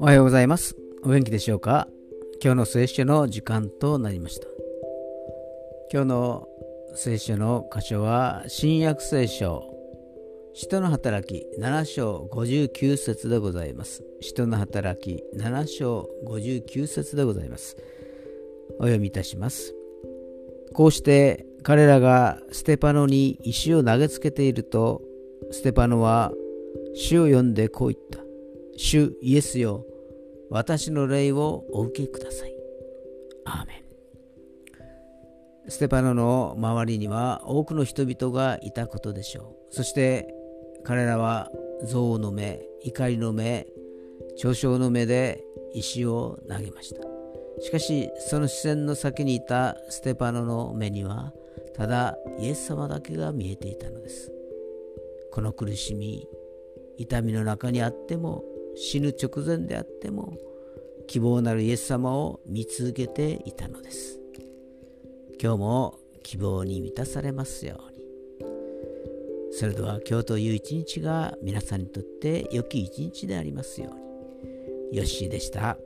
[0.00, 0.74] おはようございます。
[1.04, 1.86] お元気でしょうか？
[2.42, 4.48] 今日の聖書の時間となりました。
[5.92, 6.48] 今日の
[6.96, 9.62] 聖書の箇所は新約聖書
[10.54, 14.02] 使徒の働き7章59節でございます。
[14.20, 17.76] 使徒の働き7章59節でございます。
[18.80, 19.72] お読みいたします。
[20.74, 25.02] こうして彼らがステパノに石を投げつけていると、
[25.50, 26.32] ステパノは
[26.94, 28.20] 主を呼んでこう言った。
[28.76, 29.84] 主イエスよ、
[30.50, 32.54] 私の霊をお受けください。
[33.44, 33.88] アーメン。
[35.70, 39.74] ステパノの周りには多くの人々がいたことでしょう。
[39.74, 40.34] そして
[40.84, 41.50] 彼らは
[41.82, 43.66] 憎悪の目、怒りの目、
[44.40, 45.44] 嘲笑の目で
[45.74, 47.02] 石を投げました。
[47.60, 51.32] しかしその視線の先にいたステパノの目には
[51.74, 54.32] ただイエス様だけが見えていたのです。
[55.32, 56.26] この苦しみ
[56.96, 60.36] 痛みの中にあっても死ぬ直前であっても
[61.06, 64.20] 希望なるイエス様を見続けていたのです。
[65.40, 67.98] 今日も希望に満たされますように。
[69.52, 74.98] それでは今日という一日が皆さんにとって良き一日でありますように。
[74.98, 75.78] ヨッシーでした。